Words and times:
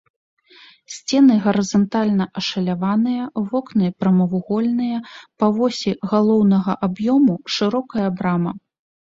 Сцены 0.93 1.33
гарызантальна 1.43 2.25
ашаляваныя, 2.41 3.23
вокны 3.51 3.91
прамавугольныя, 4.01 4.97
па 5.45 5.51
восі 5.59 5.91
галоўнага 6.15 6.71
аб'ёму 6.91 7.39
шырокая 7.59 8.09
брама. 8.19 8.51